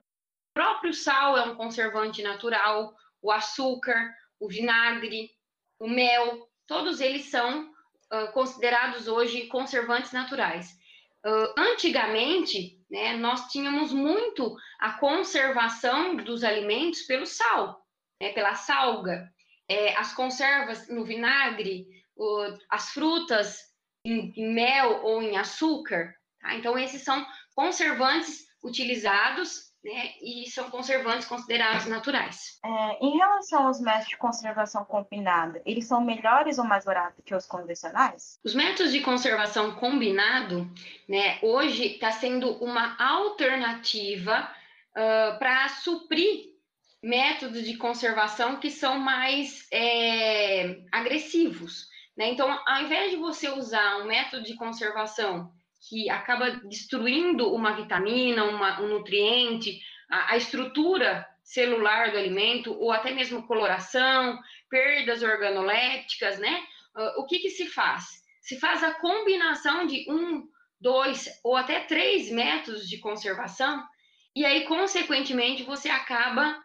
próprio 0.55 0.93
sal 0.93 1.37
é 1.37 1.43
um 1.45 1.55
conservante 1.55 2.23
natural, 2.23 2.95
o 3.23 3.31
açúcar, 3.31 4.15
o 4.39 4.49
vinagre, 4.49 5.31
o 5.79 5.89
mel, 5.89 6.49
todos 6.67 7.00
eles 7.00 7.27
são 7.27 7.71
uh, 7.71 8.33
considerados 8.33 9.09
hoje 9.09 9.47
conservantes 9.47 10.12
naturais. 10.12 10.79
Uh, 11.25 11.53
antigamente, 11.59 12.83
né, 12.91 13.15
nós 13.17 13.49
tínhamos 13.49 13.93
muito 13.93 14.57
a 14.79 14.93
conservação 14.93 16.17
dos 16.17 16.43
alimentos 16.43 17.03
pelo 17.03 17.27
sal, 17.27 17.87
né, 18.21 18.33
pela 18.33 18.55
salga, 18.55 19.31
é, 19.69 19.95
as 19.97 20.12
conservas 20.15 20.89
no 20.89 21.05
vinagre, 21.05 21.87
as 22.69 22.91
frutas 22.91 23.71
em, 24.05 24.33
em 24.37 24.53
mel 24.53 25.05
ou 25.05 25.23
em 25.23 25.37
açúcar, 25.37 26.15
Tá? 26.40 26.54
Então, 26.54 26.78
esses 26.78 27.02
são 27.02 27.25
conservantes 27.54 28.47
utilizados 28.62 29.70
né, 29.82 30.12
e 30.20 30.50
são 30.50 30.70
conservantes 30.70 31.26
considerados 31.26 31.87
naturais. 31.87 32.59
É, 32.64 33.04
em 33.04 33.16
relação 33.16 33.66
aos 33.66 33.80
métodos 33.80 34.09
de 34.09 34.16
conservação 34.16 34.85
combinada, 34.85 35.62
eles 35.64 35.87
são 35.87 36.02
melhores 36.02 36.59
ou 36.59 36.64
mais 36.64 36.85
baratos 36.85 37.25
que 37.25 37.35
os 37.35 37.47
convencionais? 37.47 38.38
Os 38.44 38.54
métodos 38.54 38.92
de 38.92 39.00
conservação 39.00 39.75
combinado, 39.76 40.70
né, 41.09 41.38
hoje 41.42 41.94
está 41.94 42.12
sendo 42.12 42.52
uma 42.62 42.97
alternativa 43.02 44.50
uh, 44.90 45.38
para 45.38 45.68
suprir 45.68 46.50
métodos 47.02 47.64
de 47.64 47.78
conservação 47.78 48.61
que 48.61 48.70
são 48.70 48.99
mais 48.99 49.66
é, 49.73 50.82
agressivos. 50.92 51.88
Né? 52.14 52.30
Então, 52.32 52.50
ao 52.66 52.82
invés 52.82 53.11
de 53.11 53.16
você 53.16 53.49
usar 53.49 54.02
um 54.02 54.04
método 54.04 54.44
de 54.44 54.54
conservação 54.54 55.50
que 55.89 56.11
acaba 56.11 56.51
destruindo 56.51 57.53
uma 57.53 57.73
vitamina, 57.73 58.45
uma, 58.45 58.81
um 58.81 58.89
nutriente, 58.89 59.81
a, 60.11 60.35
a 60.35 60.37
estrutura 60.37 61.27
celular 61.43 62.13
do 62.13 62.19
alimento, 62.19 62.73
ou 62.79 62.93
até 62.93 63.13
mesmo 63.13 63.47
coloração, 63.47 64.39
perdas 64.69 65.23
organolépticas, 65.23 66.39
né? 66.39 66.63
Uh, 66.97 67.21
o 67.21 67.27
que, 67.27 67.39
que 67.39 67.51
se 67.51 67.67
faz? 67.67 68.05
Se 68.41 68.59
faz 68.59 68.83
a 68.85 68.95
combinação 68.95 69.87
de 69.87 70.07
um, 70.11 70.47
dois 70.81 71.29
ou 71.43 71.57
até 71.57 71.81
três 71.81 72.31
métodos 72.31 72.89
de 72.89 72.99
conservação, 72.99 73.83
e 74.35 74.45
aí, 74.45 74.65
consequentemente, 74.65 75.65
você 75.65 75.89
acaba 75.89 76.63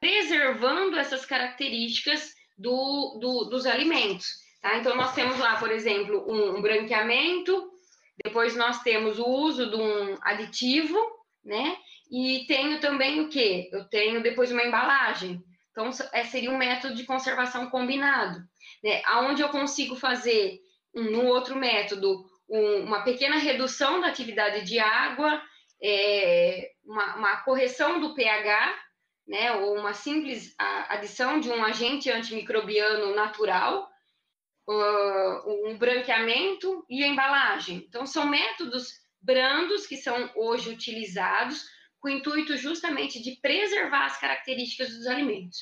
preservando 0.00 0.98
essas 0.98 1.24
características 1.24 2.34
do, 2.56 3.18
do, 3.20 3.44
dos 3.44 3.66
alimentos. 3.66 4.26
Tá? 4.60 4.78
Então, 4.78 4.96
nós 4.96 5.14
temos 5.14 5.38
lá, 5.38 5.56
por 5.56 5.70
exemplo, 5.70 6.24
um, 6.28 6.56
um 6.56 6.62
branqueamento, 6.62 7.70
depois 8.24 8.56
nós 8.56 8.82
temos 8.82 9.18
o 9.18 9.26
uso 9.26 9.70
de 9.70 9.76
um 9.76 10.16
aditivo, 10.22 10.98
né? 11.44 11.76
E 12.10 12.44
tenho 12.46 12.80
também 12.80 13.20
o 13.20 13.28
quê? 13.28 13.68
Eu 13.72 13.84
tenho 13.88 14.22
depois 14.22 14.50
uma 14.50 14.64
embalagem. 14.64 15.42
Então, 15.70 15.90
é, 16.12 16.24
seria 16.24 16.50
um 16.50 16.58
método 16.58 16.94
de 16.94 17.04
conservação 17.04 17.70
combinado, 17.70 18.40
né? 18.82 19.02
Onde 19.20 19.42
eu 19.42 19.48
consigo 19.50 19.94
fazer, 19.94 20.58
no 20.94 21.26
outro 21.26 21.54
método, 21.54 22.24
um, 22.48 22.84
uma 22.84 23.04
pequena 23.04 23.36
redução 23.36 24.00
da 24.00 24.08
atividade 24.08 24.64
de 24.64 24.78
água, 24.80 25.40
é, 25.80 26.70
uma, 26.84 27.16
uma, 27.16 27.36
correção 27.42 28.00
do 28.00 28.14
pH, 28.14 28.74
né? 29.28 29.52
Ou 29.52 29.78
uma 29.78 29.94
simples 29.94 30.54
adição 30.58 31.38
de 31.38 31.50
um 31.50 31.62
agente 31.62 32.10
antimicrobiano 32.10 33.14
natural, 33.14 33.88
uh, 34.68 35.68
um 35.68 35.78
branqueamento 35.78 36.84
e 36.88 37.02
a 37.02 37.06
embalagem. 37.06 37.84
Então, 37.88 38.06
são 38.06 38.26
métodos 38.26 38.92
brandos 39.20 39.86
que 39.86 39.96
são 39.96 40.30
hoje 40.36 40.70
utilizados 40.70 41.64
com 41.98 42.08
o 42.08 42.10
intuito 42.12 42.56
justamente 42.56 43.20
de 43.20 43.40
preservar 43.40 44.04
as 44.04 44.20
características 44.20 44.90
dos 44.90 45.06
alimentos. 45.06 45.58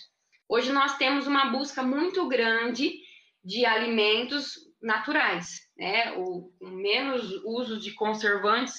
Hoje 0.48 0.72
nós 0.72 0.96
temos 0.98 1.26
uma 1.26 1.46
busca 1.46 1.82
muito 1.82 2.28
grande 2.28 2.92
de 3.42 3.64
alimentos 3.64 4.54
naturais, 4.82 5.60
né? 5.76 6.12
O, 6.18 6.52
menos 6.60 7.30
uso 7.44 7.78
de 7.78 7.92
conservantes 7.94 8.74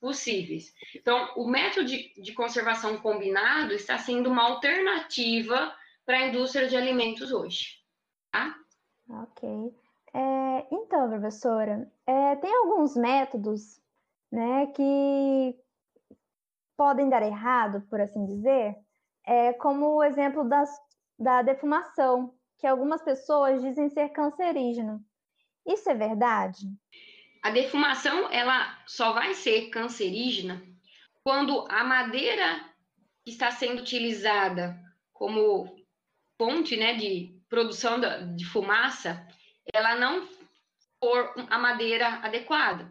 possíveis. 0.00 0.72
Então, 0.94 1.32
o 1.36 1.48
método 1.48 1.86
de, 1.88 2.12
de 2.20 2.32
conservação 2.32 2.98
combinado 2.98 3.72
está 3.72 3.98
sendo 3.98 4.30
uma 4.30 4.42
alternativa 4.42 5.74
para 6.04 6.18
a 6.18 6.26
indústria 6.28 6.68
de 6.68 6.76
alimentos 6.76 7.32
hoje. 7.32 7.78
Tá? 8.30 8.54
Ok. 9.08 9.74
É, 10.14 10.66
então, 10.70 11.08
professora, 11.08 11.90
é, 12.06 12.36
tem 12.36 12.54
alguns 12.54 12.96
métodos 12.96 13.80
né, 14.30 14.66
que 14.68 15.54
podem 16.76 17.08
dar 17.08 17.22
errado, 17.22 17.82
por 17.88 18.00
assim 18.00 18.24
dizer, 18.24 18.76
é, 19.26 19.52
como 19.54 19.96
o 19.96 20.04
exemplo 20.04 20.48
das, 20.48 20.70
da 21.18 21.42
defumação, 21.42 22.34
que 22.58 22.66
algumas 22.66 23.02
pessoas 23.02 23.62
dizem 23.62 23.88
ser 23.88 24.10
cancerígeno. 24.10 25.04
Isso 25.66 25.88
é 25.90 25.94
verdade? 25.94 26.66
A 27.42 27.50
defumação 27.50 28.30
ela 28.32 28.78
só 28.86 29.12
vai 29.12 29.34
ser 29.34 29.68
cancerígena 29.70 30.62
quando 31.22 31.66
a 31.70 31.84
madeira 31.84 32.64
que 33.24 33.30
está 33.30 33.50
sendo 33.50 33.80
utilizada 33.80 34.76
como 35.12 35.76
fonte 36.38 36.76
né, 36.76 36.94
de 36.94 37.37
produção 37.48 38.00
de 38.34 38.44
fumaça, 38.44 39.26
ela 39.72 39.94
não 39.96 40.28
for 41.00 41.34
a 41.48 41.58
madeira 41.58 42.20
adequada. 42.22 42.90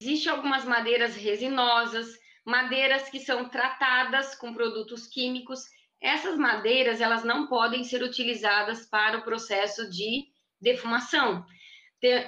Existem 0.00 0.32
algumas 0.32 0.64
madeiras 0.64 1.16
resinosas, 1.16 2.18
madeiras 2.44 3.08
que 3.08 3.20
são 3.20 3.48
tratadas 3.48 4.34
com 4.34 4.52
produtos 4.52 5.06
químicos. 5.06 5.64
Essas 6.00 6.36
madeiras, 6.36 7.00
elas 7.00 7.24
não 7.24 7.46
podem 7.46 7.84
ser 7.84 8.02
utilizadas 8.02 8.86
para 8.86 9.18
o 9.18 9.22
processo 9.22 9.88
de 9.90 10.26
defumação. 10.60 11.44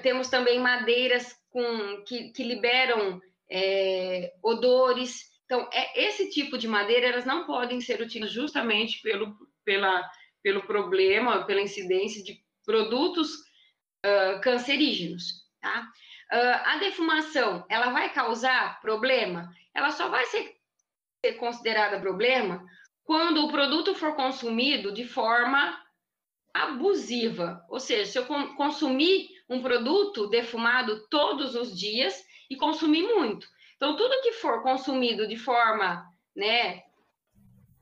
Temos 0.03 0.29
também 0.29 0.59
madeiras 0.59 1.37
com, 1.51 2.03
que, 2.07 2.31
que 2.31 2.43
liberam 2.43 3.21
é, 3.51 4.33
odores. 4.43 5.25
Então, 5.45 5.69
é, 5.73 6.07
esse 6.07 6.31
tipo 6.31 6.57
de 6.57 6.67
madeira, 6.67 7.09
elas 7.09 7.27
não 7.27 7.45
podem 7.45 7.81
ser 7.81 8.01
utilizadas 8.01 8.33
justamente 8.33 9.03
pelo, 9.03 9.37
pela, 9.65 10.09
pelo 10.47 10.63
problema, 10.63 11.45
pela 11.45 11.61
incidência 11.61 12.23
de 12.23 12.41
produtos 12.65 13.35
uh, 13.35 14.41
cancerígenos, 14.41 15.45
tá? 15.61 15.91
Uh, 16.33 16.61
a 16.67 16.77
defumação, 16.77 17.67
ela 17.69 17.91
vai 17.91 18.13
causar 18.13 18.81
problema? 18.81 19.53
Ela 19.75 19.91
só 19.91 20.09
vai 20.09 20.25
ser, 20.27 20.55
ser 21.25 21.33
considerada 21.33 21.99
problema 21.99 22.65
quando 23.03 23.45
o 23.45 23.51
produto 23.51 23.93
for 23.97 24.15
consumido 24.15 24.95
de 24.95 25.05
forma 25.05 25.77
abusiva. 26.55 27.67
Ou 27.69 27.81
seja, 27.81 28.07
se 28.13 28.17
eu 28.17 28.25
consumir 28.55 29.29
um 29.51 29.61
produto 29.61 30.29
defumado 30.29 31.09
todos 31.09 31.57
os 31.57 31.77
dias 31.77 32.25
e 32.49 32.55
consumir 32.55 33.03
muito. 33.03 33.49
Então, 33.75 33.97
tudo 33.97 34.23
que 34.23 34.35
for 34.35 34.63
consumido 34.63 35.27
de 35.27 35.37
forma, 35.37 36.07
né, 36.37 36.85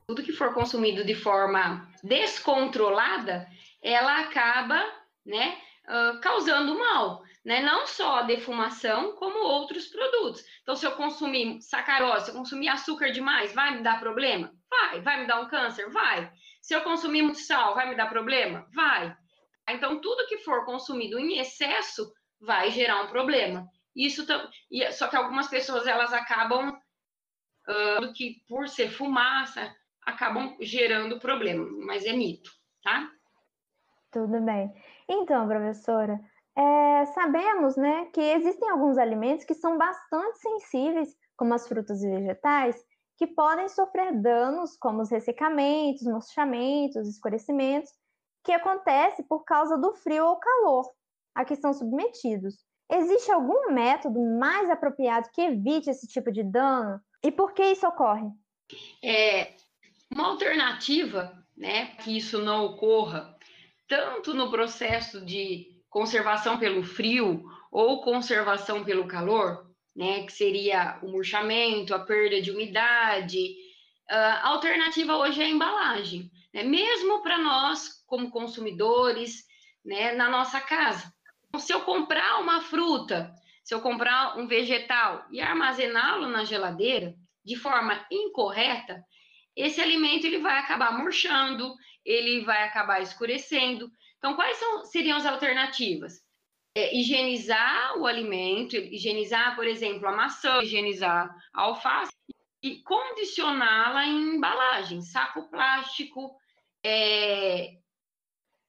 tudo 0.07 0.23
que 0.23 0.31
for 0.31 0.53
consumido 0.53 1.03
de 1.03 1.15
forma 1.15 1.87
descontrolada, 2.03 3.47
ela 3.81 4.21
acaba, 4.21 4.83
né, 5.25 5.57
uh, 5.87 6.19
causando 6.21 6.77
mal, 6.77 7.23
né? 7.43 7.61
Não 7.61 7.85
só 7.85 8.19
a 8.19 8.23
defumação, 8.23 9.15
como 9.15 9.39
outros 9.39 9.87
produtos. 9.87 10.43
Então, 10.61 10.75
se 10.75 10.85
eu 10.85 10.93
consumir 10.93 11.61
sacarose, 11.61 12.25
se 12.25 12.31
eu 12.31 12.35
consumir 12.35 12.67
açúcar 12.67 13.11
demais, 13.11 13.53
vai 13.53 13.77
me 13.77 13.83
dar 13.83 13.99
problema? 13.99 14.51
Vai. 14.69 15.01
Vai 15.01 15.21
me 15.21 15.27
dar 15.27 15.41
um 15.41 15.47
câncer? 15.47 15.89
Vai. 15.91 16.31
Se 16.61 16.73
eu 16.73 16.81
consumir 16.81 17.21
muito 17.21 17.39
sal, 17.39 17.75
vai 17.75 17.87
me 17.87 17.95
dar 17.95 18.09
problema? 18.09 18.67
Vai. 18.73 19.15
Então, 19.69 20.01
tudo 20.01 20.27
que 20.27 20.39
for 20.39 20.65
consumido 20.65 21.19
em 21.19 21.37
excesso 21.37 22.11
vai 22.39 22.71
gerar 22.71 23.03
um 23.03 23.07
problema. 23.07 23.67
Isso 23.95 24.25
só 24.91 25.07
que 25.07 25.15
algumas 25.15 25.47
pessoas 25.47 25.87
elas 25.87 26.11
acabam 26.13 26.69
uh, 26.69 28.13
que 28.13 28.43
por 28.47 28.67
ser 28.67 28.89
fumaça 28.89 29.73
acabam 30.05 30.55
gerando 30.61 31.19
problema, 31.19 31.65
mas 31.85 32.05
é 32.05 32.13
mito, 32.13 32.51
tá? 32.83 33.09
Tudo 34.11 34.41
bem. 34.41 34.71
Então, 35.09 35.47
professora, 35.47 36.19
é, 36.57 37.05
sabemos, 37.07 37.75
né, 37.75 38.05
que 38.13 38.21
existem 38.21 38.69
alguns 38.69 38.97
alimentos 38.97 39.45
que 39.45 39.53
são 39.53 39.77
bastante 39.77 40.37
sensíveis, 40.39 41.09
como 41.35 41.53
as 41.53 41.67
frutas 41.67 42.01
e 42.01 42.09
vegetais, 42.09 42.81
que 43.17 43.27
podem 43.27 43.67
sofrer 43.67 44.13
danos, 44.21 44.77
como 44.77 45.01
os 45.01 45.09
ressecamentos, 45.09 46.03
murchamentos, 46.03 47.07
escurecimentos, 47.07 47.91
que 48.43 48.51
acontece 48.51 49.23
por 49.23 49.43
causa 49.43 49.77
do 49.77 49.93
frio 49.95 50.25
ou 50.25 50.37
calor 50.37 50.85
a 51.33 51.43
que 51.43 51.55
são 51.55 51.73
submetidos. 51.73 52.55
Existe 52.89 53.31
algum 53.31 53.73
método 53.73 54.19
mais 54.39 54.69
apropriado 54.69 55.29
que 55.33 55.41
evite 55.41 55.89
esse 55.89 56.07
tipo 56.07 56.31
de 56.31 56.43
dano? 56.43 57.01
E 57.23 57.31
por 57.31 57.53
que 57.53 57.63
isso 57.63 57.85
ocorre? 57.87 58.29
É, 59.03 59.53
uma 60.15 60.27
alternativa, 60.27 61.37
né, 61.57 61.87
que 62.01 62.15
isso 62.15 62.41
não 62.41 62.63
ocorra, 62.63 63.37
tanto 63.85 64.33
no 64.33 64.49
processo 64.49 65.23
de 65.25 65.67
conservação 65.89 66.57
pelo 66.57 66.83
frio 66.83 67.43
ou 67.69 68.01
conservação 68.01 68.85
pelo 68.85 69.07
calor, 69.07 69.69
né, 69.93 70.23
que 70.23 70.31
seria 70.31 70.97
o 71.03 71.09
murchamento, 71.09 71.93
a 71.93 71.99
perda 71.99 72.41
de 72.41 72.49
umidade, 72.49 73.55
a 74.09 74.47
alternativa 74.47 75.17
hoje 75.17 75.41
é 75.41 75.45
a 75.45 75.49
embalagem, 75.49 76.31
né, 76.53 76.63
mesmo 76.63 77.21
para 77.21 77.37
nós 77.37 78.01
como 78.07 78.31
consumidores, 78.31 79.43
né, 79.83 80.13
na 80.13 80.29
nossa 80.29 80.61
casa. 80.61 81.13
Então, 81.49 81.59
se 81.59 81.73
eu 81.73 81.81
comprar 81.81 82.39
uma 82.39 82.61
fruta, 82.61 83.33
se 83.63 83.73
eu 83.73 83.81
comprar 83.81 84.37
um 84.37 84.47
vegetal 84.47 85.25
e 85.29 85.41
armazená-lo 85.41 86.27
na 86.27 86.45
geladeira 86.45 87.13
de 87.43 87.55
forma 87.57 88.05
incorreta, 88.09 89.03
esse 89.55 89.79
alimento 89.81 90.25
ele 90.25 90.39
vai 90.39 90.57
acabar 90.57 90.97
murchando, 90.97 91.73
ele 92.03 92.43
vai 92.43 92.63
acabar 92.63 93.01
escurecendo. 93.01 93.89
Então, 94.17 94.35
quais 94.35 94.57
são, 94.57 94.85
seriam 94.85 95.17
as 95.17 95.25
alternativas? 95.25 96.23
É, 96.77 96.95
higienizar 96.95 97.97
o 97.97 98.05
alimento, 98.05 98.75
higienizar, 98.75 99.55
por 99.55 99.65
exemplo, 99.65 100.07
a 100.07 100.11
maçã, 100.11 100.61
higienizar 100.61 101.33
a 101.53 101.61
alface 101.61 102.11
e 102.61 102.81
condicioná-la 102.81 104.05
em 104.05 104.35
embalagem, 104.35 105.01
saco 105.01 105.49
plástico, 105.49 106.35
é, 106.83 107.77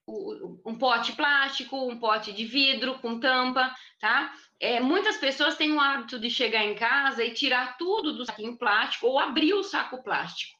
um 0.09 0.79
pote 0.79 1.13
plástico, 1.13 1.77
um 1.77 1.99
pote 1.99 2.33
de 2.33 2.45
vidro 2.45 2.99
com 3.01 3.19
tampa, 3.19 3.75
tá? 3.99 4.33
É, 4.61 4.79
muitas 4.81 5.17
pessoas 5.17 5.57
têm 5.57 5.73
o 5.73 5.81
hábito 5.81 6.19
de 6.19 6.31
chegar 6.31 6.65
em 6.65 6.77
casa 6.77 7.25
e 7.25 7.35
tirar 7.35 7.77
tudo 7.77 8.13
do 8.13 8.25
saquinho 8.25 8.57
plástico 8.57 9.07
ou 9.09 9.19
abrir 9.19 9.55
o 9.55 9.65
saco 9.65 10.03
plástico. 10.03 10.56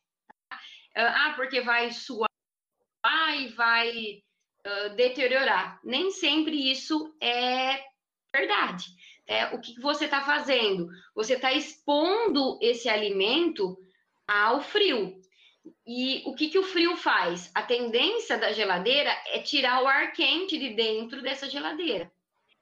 Ah, 0.97 1.35
porque 1.37 1.61
vai 1.61 1.93
suar 1.93 2.31
e 3.39 3.49
vai 3.49 4.23
uh, 4.67 4.97
deteriorar. 4.97 5.79
Nem 5.85 6.11
sempre 6.11 6.71
isso 6.71 7.15
é 7.21 7.85
verdade. 8.33 8.85
É, 9.27 9.47
o 9.55 9.61
que 9.61 9.79
você 9.81 10.05
está 10.05 10.23
fazendo? 10.23 10.89
Você 11.15 11.35
está 11.35 11.53
expondo 11.53 12.59
esse 12.63 12.89
alimento 12.89 13.77
ao 14.27 14.63
frio. 14.63 15.21
E 15.87 16.23
o 16.25 16.35
que, 16.35 16.49
que 16.49 16.59
o 16.59 16.63
frio 16.63 16.97
faz? 16.97 17.51
A 17.55 17.63
tendência 17.63 18.39
da 18.39 18.53
geladeira 18.53 19.11
é 19.27 19.41
tirar 19.41 19.83
o 19.83 19.87
ar 19.87 20.13
quente 20.13 20.57
de 20.57 20.71
dentro 20.71 21.23
dessa 21.23 21.49
geladeira. 21.49 22.11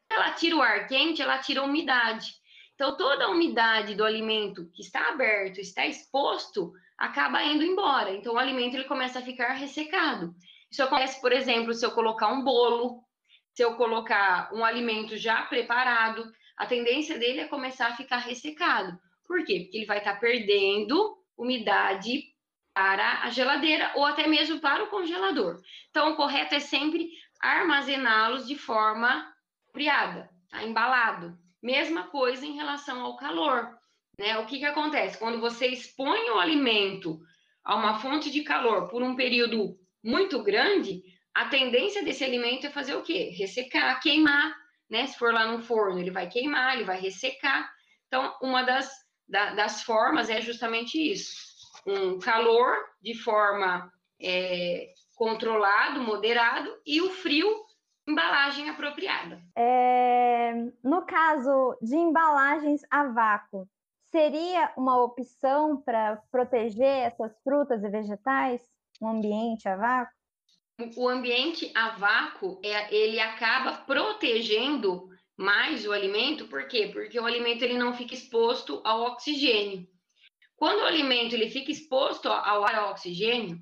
Ela 0.09 0.33
tira 0.33 0.57
o 0.57 0.62
ar 0.62 0.87
quente, 0.88 1.20
ela 1.20 1.38
tira 1.38 1.61
a 1.61 1.64
umidade. 1.64 2.35
Então, 2.75 2.97
toda 2.97 3.27
a 3.27 3.31
umidade 3.31 3.94
do 3.94 4.05
alimento 4.05 4.68
que 4.73 4.83
está 4.83 5.11
aberto, 5.11 5.61
está 5.61 5.87
exposto, 5.87 6.73
acaba 6.98 7.42
indo 7.42 7.64
embora. 7.64 8.12
Então, 8.12 8.35
o 8.35 8.38
alimento 8.38 8.74
ele 8.74 8.85
começa 8.85 9.18
a 9.18 9.22
ficar 9.22 9.52
ressecado. 9.52 10.35
Isso 10.70 10.83
acontece, 10.83 11.20
por 11.20 11.33
exemplo, 11.33 11.72
se 11.72 11.85
eu 11.85 11.92
colocar 11.92 12.28
um 12.28 12.42
bolo, 12.42 13.02
se 13.52 13.62
eu 13.62 13.76
colocar 13.76 14.50
um 14.52 14.64
alimento 14.64 15.16
já 15.16 15.42
preparado, 15.42 16.33
a 16.57 16.66
tendência 16.66 17.18
dele 17.18 17.40
é 17.40 17.48
começar 17.48 17.88
a 17.88 17.96
ficar 17.96 18.18
ressecado. 18.18 18.98
Por 19.26 19.44
quê? 19.44 19.61
Porque 19.61 19.78
ele 19.78 19.87
vai 19.87 19.98
estar 19.98 20.18
perdendo 20.18 21.16
umidade 21.37 22.24
para 22.72 23.22
a 23.22 23.30
geladeira 23.30 23.92
ou 23.94 24.04
até 24.04 24.26
mesmo 24.26 24.61
para 24.61 24.83
o 24.83 24.88
congelador. 24.88 25.61
Então, 25.90 26.12
o 26.12 26.16
correto 26.16 26.54
é 26.54 26.61
sempre 26.61 27.11
armazená-los 27.40 28.46
de 28.46 28.57
forma 28.57 29.33
apropriada, 29.68 30.30
tá? 30.50 30.62
embalado. 30.62 31.38
Mesma 31.62 32.04
coisa 32.04 32.44
em 32.44 32.54
relação 32.54 33.00
ao 33.00 33.16
calor. 33.16 33.76
Né? 34.18 34.38
O 34.38 34.46
que, 34.46 34.59
que 34.59 34.64
acontece? 34.64 35.18
Quando 35.18 35.40
você 35.40 35.66
expõe 35.66 36.31
o 36.31 36.38
alimento 36.38 37.20
a 37.64 37.74
uma 37.74 37.98
fonte 37.98 38.31
de 38.31 38.42
calor 38.42 38.88
por 38.88 39.03
um 39.03 39.16
período 39.16 39.79
muito 40.03 40.42
grande, 40.42 41.03
a 41.35 41.46
tendência 41.46 42.05
desse 42.05 42.22
alimento 42.22 42.66
é 42.66 42.70
fazer 42.70 42.94
o 42.94 43.03
quê? 43.03 43.35
Ressecar, 43.37 44.00
queimar, 44.00 44.55
né? 44.88 45.07
Se 45.07 45.18
for 45.18 45.33
lá 45.33 45.50
no 45.50 45.62
forno, 45.62 45.98
ele 45.98 46.11
vai 46.11 46.29
queimar, 46.29 46.74
ele 46.74 46.85
vai 46.85 47.00
ressecar. 47.00 47.68
Então, 48.07 48.37
uma 48.40 48.62
das, 48.62 48.90
da, 49.29 49.55
das 49.55 49.83
formas 49.83 50.31
é 50.31 50.40
justamente 50.40 50.96
isso: 50.98 51.35
um 51.87 52.18
calor 52.18 52.77
de 53.03 53.14
forma 53.14 53.90
é, 54.22 54.92
controlado, 55.16 56.00
moderado, 56.00 56.70
e 56.87 57.00
o 57.00 57.11
frio, 57.11 57.48
embalagem 58.07 58.68
apropriada. 58.68 59.42
É, 59.57 60.53
no 60.83 61.05
caso 61.07 61.77
de 61.81 61.96
embalagens 61.96 62.83
a 62.90 63.05
vácuo, 63.05 63.68
seria 64.14 64.72
uma 64.77 65.03
opção 65.03 65.83
para 65.83 66.22
proteger 66.31 66.87
essas 66.87 67.37
frutas 67.42 67.83
e 67.83 67.88
vegetais? 67.88 68.62
Um 69.03 69.09
ambiente 69.09 69.68
a 69.68 69.74
vácuo? 69.74 70.14
O 70.96 71.09
ambiente 71.09 71.72
a 71.74 71.90
vácuo, 71.90 72.61
é, 72.62 72.94
ele 72.94 73.18
acaba 73.18 73.79
protegendo 73.79 75.09
mais 75.37 75.85
o 75.85 75.90
alimento, 75.90 76.46
por 76.46 76.68
quê? 76.68 76.90
Porque 76.92 77.18
o 77.18 77.27
alimento 77.27 77.62
ele 77.62 77.77
não 77.77 77.92
fica 77.92 78.14
exposto 78.14 78.81
ao 78.85 79.03
oxigênio. 79.03 79.85
Quando 80.55 80.83
o 80.83 80.87
alimento 80.87 81.35
ele 81.35 81.50
fica 81.50 81.72
exposto 81.72 82.29
ao 82.29 82.64
ar 82.64 82.77
ao 82.77 82.90
oxigênio, 82.92 83.59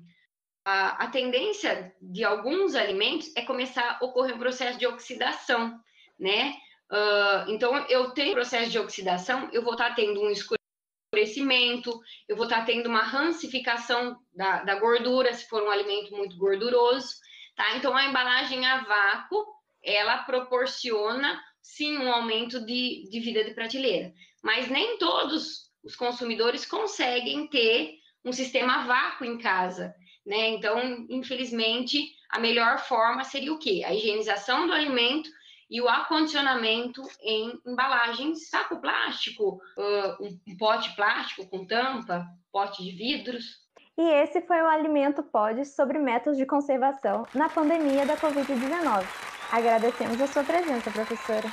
a, 0.63 1.05
a 1.05 1.07
tendência 1.07 1.95
de 1.99 2.23
alguns 2.23 2.75
alimentos 2.75 3.35
é 3.35 3.41
começar 3.41 3.97
a 3.99 4.05
ocorrer 4.05 4.35
um 4.35 4.39
processo 4.39 4.77
de 4.77 4.85
oxidação, 4.85 5.79
né? 6.19 6.53
Uh, 6.91 7.49
então, 7.49 7.75
eu 7.87 8.11
tenho 8.11 8.33
processo 8.33 8.69
de 8.69 8.79
oxidação, 8.79 9.49
eu 9.51 9.63
vou 9.63 9.73
estar 9.73 9.95
tendo 9.95 10.21
um 10.21 10.29
escurecimento, 10.29 11.99
eu 12.27 12.35
vou 12.35 12.45
estar 12.45 12.65
tendo 12.65 12.87
uma 12.87 13.01
rancificação 13.01 14.19
da, 14.33 14.63
da 14.63 14.75
gordura, 14.79 15.33
se 15.33 15.47
for 15.47 15.63
um 15.63 15.69
alimento 15.69 16.15
muito 16.15 16.37
gorduroso, 16.37 17.15
tá? 17.55 17.75
Então, 17.77 17.95
a 17.95 18.05
embalagem 18.05 18.65
a 18.65 18.83
vácuo, 18.83 19.45
ela 19.83 20.19
proporciona, 20.19 21.41
sim, 21.61 21.97
um 21.97 22.11
aumento 22.11 22.63
de, 22.65 23.07
de 23.09 23.19
vida 23.19 23.43
de 23.43 23.53
prateleira. 23.53 24.13
Mas 24.43 24.69
nem 24.69 24.97
todos 24.97 25.71
os 25.83 25.95
consumidores 25.95 26.65
conseguem 26.65 27.47
ter 27.47 27.95
um 28.23 28.31
sistema 28.31 28.75
a 28.75 28.85
vácuo 28.85 29.25
em 29.25 29.37
casa, 29.37 29.93
né? 30.25 30.49
Então, 30.49 31.05
infelizmente, 31.09 32.09
a 32.29 32.39
melhor 32.39 32.79
forma 32.79 33.23
seria 33.23 33.53
o 33.53 33.59
quê? 33.59 33.83
A 33.85 33.93
higienização 33.93 34.65
do 34.65 34.73
alimento 34.73 35.29
e 35.69 35.81
o 35.81 35.89
acondicionamento 35.89 37.01
em 37.21 37.59
embalagens, 37.65 38.49
saco 38.49 38.79
plástico, 38.79 39.59
uh, 39.77 40.23
um 40.23 40.57
pote 40.57 40.95
plástico 40.95 41.47
com 41.47 41.65
tampa, 41.65 42.25
pote 42.51 42.83
de 42.83 42.91
vidros. 42.91 43.63
E 43.97 44.01
esse 44.01 44.41
foi 44.41 44.61
o 44.61 44.67
Alimento 44.67 45.21
Pod 45.21 45.63
sobre 45.65 45.99
métodos 45.99 46.37
de 46.37 46.45
conservação 46.45 47.27
na 47.33 47.47
pandemia 47.49 48.05
da 48.05 48.17
Covid-19. 48.17 49.05
Agradecemos 49.51 50.19
a 50.19 50.27
sua 50.27 50.43
presença, 50.43 50.89
professora. 50.89 51.47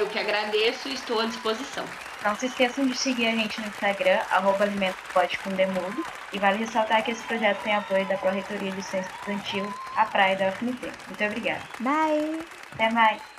Eu 0.00 0.08
que 0.08 0.18
agradeço 0.18 0.88
e 0.88 0.94
estou 0.94 1.20
à 1.20 1.26
disposição. 1.26 1.84
Não 2.24 2.34
se 2.34 2.46
esqueçam 2.46 2.86
de 2.86 2.96
seguir 2.96 3.26
a 3.26 3.32
gente 3.32 3.60
no 3.60 3.66
Instagram, 3.66 4.18
arroba 4.30 4.64
com 4.66 5.50
Demudo. 5.50 6.04
E 6.32 6.38
vale 6.38 6.58
ressaltar 6.58 7.04
que 7.04 7.10
esse 7.10 7.22
projeto 7.24 7.62
tem 7.62 7.74
apoio 7.74 8.08
da 8.08 8.16
Pró-Reitoria 8.16 8.72
de 8.72 8.82
Ciência 8.82 9.10
Estudantil, 9.12 9.72
a 9.96 10.06
Praia 10.06 10.36
da 10.36 10.48
UFMT. 10.48 10.90
Muito 11.06 11.24
obrigada. 11.24 11.62
Bye! 11.80 12.40
Até 12.72 12.90
mais! 12.90 13.33